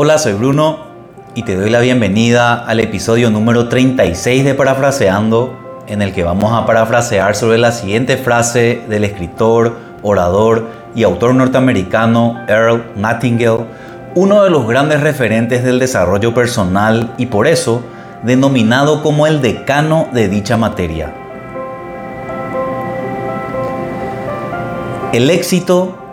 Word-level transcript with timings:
Hola, 0.00 0.16
soy 0.18 0.34
Bruno 0.34 0.78
y 1.34 1.42
te 1.42 1.56
doy 1.56 1.70
la 1.70 1.80
bienvenida 1.80 2.54
al 2.54 2.78
episodio 2.78 3.30
número 3.32 3.68
36 3.68 4.44
de 4.44 4.54
Parafraseando, 4.54 5.58
en 5.88 6.02
el 6.02 6.12
que 6.12 6.22
vamos 6.22 6.52
a 6.52 6.66
parafrasear 6.66 7.34
sobre 7.34 7.58
la 7.58 7.72
siguiente 7.72 8.16
frase 8.16 8.80
del 8.88 9.02
escritor, 9.02 9.76
orador 10.02 10.68
y 10.94 11.02
autor 11.02 11.34
norteamericano 11.34 12.44
Earl 12.46 12.92
Nightingale, 12.94 13.64
uno 14.14 14.44
de 14.44 14.50
los 14.50 14.68
grandes 14.68 15.00
referentes 15.00 15.64
del 15.64 15.80
desarrollo 15.80 16.32
personal 16.32 17.12
y 17.18 17.26
por 17.26 17.48
eso 17.48 17.82
denominado 18.22 19.02
como 19.02 19.26
el 19.26 19.42
decano 19.42 20.06
de 20.12 20.28
dicha 20.28 20.56
materia. 20.56 21.12
El 25.12 25.28
éxito 25.28 26.07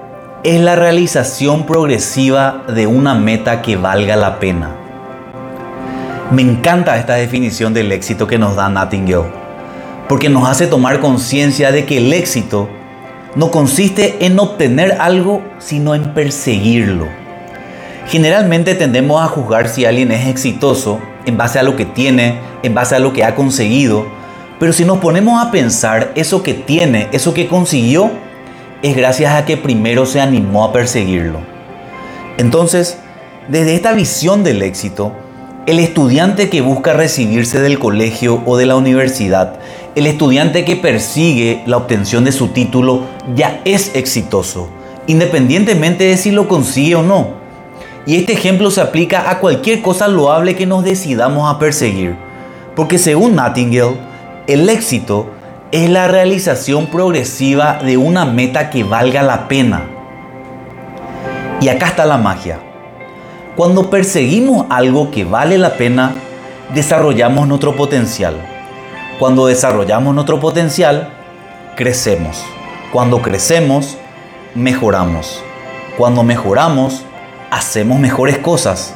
es 0.46 0.62
la 0.62 0.76
realización 0.76 1.66
progresiva 1.66 2.66
de 2.68 2.86
una 2.86 3.16
meta 3.16 3.64
que 3.64 3.78
valga 3.78 4.16
la 4.16 4.38
pena. 4.38 4.70
Me 6.30 6.44
encanta 6.44 6.98
esta 6.98 7.16
definición 7.16 7.74
del 7.74 7.92
éxito 7.92 8.28
que 8.28 8.38
nos 8.38 8.56
da 8.56 8.70
Nightingale, 8.70 9.26
porque 10.08 10.30
nos 10.30 10.48
hace 10.48 10.68
tomar 10.68 11.00
conciencia 11.00 11.72
de 11.72 11.86
que 11.86 11.98
el 11.98 12.14
éxito 12.14 12.70
no 13.36 13.50
consiste 13.50 14.24
en 14.24 14.38
obtener 14.38 14.98
algo, 15.00 15.42
sino 15.58 15.96
en 15.96 16.14
perseguirlo. 16.14 17.08
Generalmente 18.06 18.76
tendemos 18.76 19.24
a 19.24 19.28
juzgar 19.28 19.68
si 19.68 19.86
alguien 19.86 20.12
es 20.12 20.28
exitoso 20.28 21.00
en 21.26 21.38
base 21.38 21.58
a 21.58 21.64
lo 21.64 21.76
que 21.76 21.86
tiene, 21.86 22.38
en 22.62 22.76
base 22.76 22.96
a 22.96 23.00
lo 23.00 23.14
que 23.14 23.24
ha 23.24 23.34
conseguido, 23.34 24.06
pero 24.60 24.74
si 24.74 24.86
nos 24.86 25.00
ponemos 25.00 25.44
a 25.44 25.50
pensar 25.50 26.12
eso 26.14 26.44
que 26.44 26.54
tiene, 26.54 27.10
eso 27.14 27.34
que 27.34 27.48
consiguió, 27.48 28.12
es 28.86 28.96
gracias 28.96 29.34
a 29.34 29.46
que 29.46 29.58
primero 29.58 30.06
se 30.06 30.22
animó 30.22 30.64
a 30.64 30.72
perseguirlo. 30.72 31.40
Entonces, 32.38 33.00
desde 33.48 33.74
esta 33.74 33.94
visión 33.94 34.44
del 34.44 34.62
éxito, 34.62 35.12
el 35.66 35.80
estudiante 35.80 36.50
que 36.50 36.62
busca 36.62 36.94
recibirse 36.94 37.60
del 37.60 37.80
colegio 37.80 38.44
o 38.46 38.58
de 38.58 38.68
la 38.68 38.76
universidad, 38.76 39.56
el 39.96 40.06
estudiante 40.06 40.66
que 40.66 40.76
persigue 40.76 41.64
la 41.66 41.78
obtención 41.78 42.26
de 42.26 42.32
su 42.32 42.50
título, 42.50 43.02
ya 43.34 43.60
es 43.66 43.90
exitoso, 43.96 44.70
independientemente 45.08 46.04
de 46.04 46.18
si 46.18 46.30
lo 46.30 46.48
consigue 46.48 46.94
o 46.94 47.02
no. 47.02 47.30
Y 48.06 48.18
este 48.18 48.34
ejemplo 48.34 48.70
se 48.70 48.82
aplica 48.82 49.32
a 49.32 49.40
cualquier 49.40 49.82
cosa 49.82 50.08
loable 50.08 50.56
que 50.56 50.68
nos 50.68 50.84
decidamos 50.84 51.52
a 51.52 51.58
perseguir, 51.58 52.16
porque 52.76 53.00
según 53.00 53.36
Nightingale, 53.36 53.98
el 54.46 54.70
éxito 54.70 55.26
es 55.72 55.90
la 55.90 56.08
realización 56.08 56.88
progresiva 56.88 57.80
de 57.84 57.98
una 57.98 58.26
meta 58.26 58.70
que 58.70 58.84
valga 58.84 59.24
la 59.24 59.48
pena. 59.48 59.84
Y 61.60 61.70
acá 61.70 61.88
está 61.88 62.06
la 62.06 62.18
magia. 62.18 62.60
Cuando 63.56 63.90
perseguimos 63.90 64.68
algo 64.70 65.12
que 65.12 65.24
vale 65.24 65.58
la 65.58 65.74
pena, 65.74 66.14
desarrollamos 66.74 67.48
nuestro 67.48 67.76
potencial. 67.76 68.36
Cuando 69.18 69.48
desarrollamos 69.48 70.14
nuestro 70.14 70.40
potencial, 70.40 71.10
crecemos. 71.76 72.44
Cuando 72.92 73.22
crecemos, 73.22 73.98
mejoramos. 74.54 75.42
Cuando 75.98 76.24
mejoramos, 76.24 77.04
hacemos 77.50 78.00
mejores 78.00 78.38
cosas. 78.38 78.94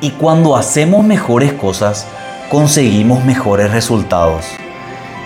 Y 0.00 0.10
cuando 0.10 0.56
hacemos 0.56 1.04
mejores 1.04 1.52
cosas, 1.52 2.06
conseguimos 2.50 3.24
mejores 3.24 3.70
resultados. 3.70 4.46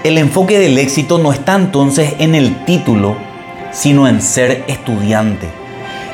El 0.04 0.18
enfoque 0.18 0.58
del 0.58 0.76
éxito 0.76 1.16
no 1.16 1.32
está 1.32 1.54
entonces 1.54 2.16
en 2.18 2.34
el 2.34 2.66
título, 2.66 3.16
sino 3.72 4.06
en 4.06 4.20
ser 4.20 4.62
estudiante. 4.68 5.48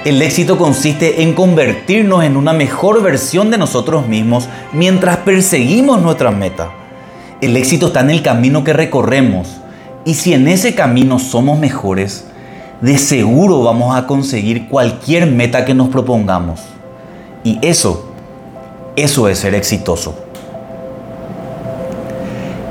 El 0.05 0.23
éxito 0.23 0.57
consiste 0.57 1.23
en 1.23 1.35
convertirnos 1.35 2.23
en 2.23 2.37
una 2.37 2.53
mejor 2.53 3.03
versión 3.03 3.51
de 3.51 3.59
nosotros 3.59 4.07
mismos 4.07 4.49
mientras 4.73 5.17
perseguimos 5.17 6.01
nuestra 6.01 6.31
meta. 6.31 6.71
El 7.41 7.57
éxito 7.57 7.89
está 7.89 7.99
en 8.03 8.11
el 8.11 8.23
camino 8.23 8.63
que 8.63 8.73
recorremos 8.73 9.57
y 10.05 10.15
si 10.15 10.35
en 10.35 10.47
ese 10.47 10.77
camino 10.77 11.19
somos 11.19 11.59
mejores, 11.59 12.27
de 12.81 12.97
seguro 12.97 13.65
vamos 13.65 13.97
a 13.97 14.07
conseguir 14.07 14.69
cualquier 14.69 15.27
meta 15.27 15.65
que 15.65 15.75
nos 15.75 15.89
propongamos. 15.89 16.61
Y 17.43 17.59
eso, 17.61 18.09
eso 18.95 19.29
es 19.29 19.41
ser 19.41 19.57
exitoso. 19.57 20.15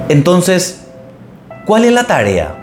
Entonces, 0.08 0.86
¿Cuál 1.70 1.86
es 1.86 1.94
la 1.94 2.06
tarea? 2.06 2.56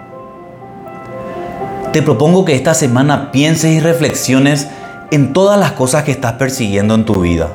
Te 1.92 2.02
propongo 2.02 2.44
que 2.44 2.56
esta 2.56 2.74
semana 2.74 3.30
pienses 3.30 3.70
y 3.70 3.78
reflexiones 3.78 4.66
en 5.12 5.32
todas 5.32 5.60
las 5.60 5.70
cosas 5.70 6.02
que 6.02 6.10
estás 6.10 6.32
persiguiendo 6.32 6.96
en 6.96 7.04
tu 7.04 7.20
vida. 7.20 7.46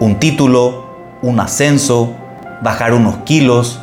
Un 0.00 0.18
título, 0.18 0.86
un 1.20 1.40
ascenso, 1.40 2.14
bajar 2.62 2.94
unos 2.94 3.16
kilos, 3.26 3.80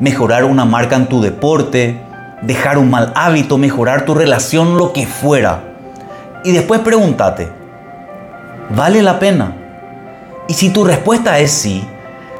mejorar 0.00 0.42
una 0.42 0.64
marca 0.64 0.96
en 0.96 1.06
tu 1.06 1.20
deporte, 1.20 2.02
dejar 2.42 2.76
un 2.76 2.90
mal 2.90 3.12
hábito, 3.14 3.56
mejorar 3.56 4.04
tu 4.04 4.12
relación, 4.12 4.76
lo 4.78 4.92
que 4.92 5.06
fuera. 5.06 5.62
Y 6.44 6.50
después 6.50 6.80
pregúntate, 6.80 7.52
¿vale 8.68 9.00
la 9.00 9.20
pena? 9.20 9.54
Y 10.48 10.54
si 10.54 10.70
tu 10.70 10.82
respuesta 10.82 11.38
es 11.38 11.52
sí, 11.52 11.86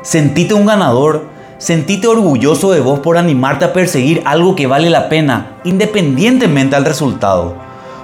sentite 0.02 0.54
un 0.54 0.66
ganador 0.66 1.30
Sentite 1.62 2.08
orgulloso 2.08 2.72
de 2.72 2.80
vos 2.80 2.98
por 2.98 3.16
animarte 3.16 3.64
a 3.64 3.72
perseguir 3.72 4.20
algo 4.24 4.56
que 4.56 4.66
vale 4.66 4.90
la 4.90 5.08
pena, 5.08 5.58
independientemente 5.62 6.74
al 6.74 6.84
resultado. 6.84 7.54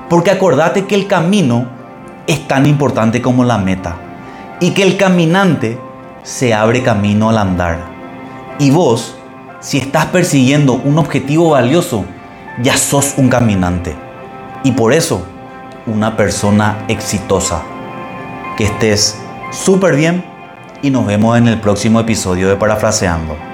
Porque 0.09 0.31
acordate 0.31 0.87
que 0.87 0.95
el 0.95 1.09
camino 1.09 1.67
es 2.29 2.47
tan 2.47 2.67
importante 2.67 3.21
como 3.21 3.43
la 3.43 3.59
meta. 3.59 3.97
Y 4.61 4.75
que 4.75 4.85
el 4.85 4.97
caminante 4.97 5.77
se 6.23 6.55
abre 6.55 6.85
camino 6.85 7.31
al 7.31 7.39
andar. 7.39 7.81
Y 8.61 8.71
vos, 8.71 9.17
si 9.59 9.79
estás 9.79 10.07
persiguiendo 10.07 10.75
un 10.75 10.97
objetivo 10.97 11.51
valioso, 11.51 12.05
ya 12.63 12.77
sos 12.77 13.15
un 13.17 13.29
caminante. 13.29 13.97
Y 14.63 14.71
por 14.71 14.93
eso, 14.93 15.27
una 15.85 16.17
persona 16.17 16.85
exitosa. 16.87 17.63
Que 18.57 18.67
estés 18.67 19.19
súper 19.51 19.97
bien 19.97 20.23
y 20.81 20.91
nos 20.91 21.07
vemos 21.07 21.37
en 21.37 21.49
el 21.49 21.61
próximo 21.61 21.99
episodio 21.99 22.49
de 22.49 22.55
Parafraseando. 22.55 23.48